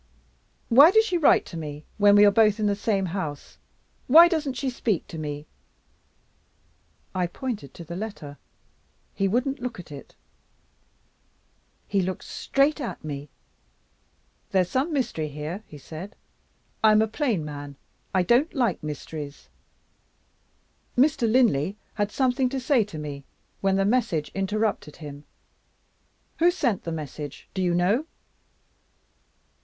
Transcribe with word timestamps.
'Why 0.69 0.89
does 0.89 1.05
she 1.05 1.15
write 1.19 1.45
to 1.45 1.57
me 1.57 1.85
when 1.99 2.15
we 2.15 2.25
are 2.25 2.31
both 2.31 2.59
in 2.59 2.65
the 2.65 2.75
same 2.75 3.05
house? 3.05 3.59
Why 4.07 4.27
doesn't 4.27 4.53
she 4.55 4.71
speak 4.71 5.05
to 5.09 5.19
me?' 5.19 5.45
I 7.13 7.27
pointed 7.27 7.75
to 7.75 7.83
the 7.83 7.95
letter. 7.95 8.39
He 9.13 9.27
wouldn't 9.27 9.59
look 9.61 9.79
at 9.79 9.91
it; 9.91 10.15
he 11.87 12.01
looked 12.01 12.23
straight 12.23 12.81
at 12.81 13.03
me. 13.03 13.29
'There's 14.49 14.71
some 14.71 14.91
mystery 14.91 15.27
here,' 15.27 15.63
he 15.67 15.77
said; 15.77 16.15
'I'm 16.83 17.03
a 17.03 17.07
plain 17.07 17.45
man, 17.45 17.75
I 18.11 18.23
don't 18.23 18.51
like 18.55 18.81
mysteries. 18.81 19.49
Mr. 20.97 21.31
Linley 21.31 21.77
had 21.93 22.11
something 22.11 22.49
to 22.49 22.59
say 22.59 22.83
to 22.85 22.97
me, 22.97 23.23
when 23.59 23.75
the 23.75 23.85
message 23.85 24.31
interrupted 24.33 24.95
him. 24.95 25.25
Who 26.39 26.49
sent 26.49 26.85
the 26.85 26.91
message? 26.91 27.47
Do 27.53 27.61
you 27.61 27.75
know? 27.75 28.07